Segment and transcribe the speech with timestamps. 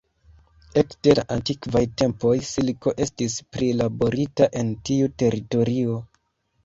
[0.81, 6.01] Ekde la antikvaj tempoj silko estis prilaborita en tiu teritorio.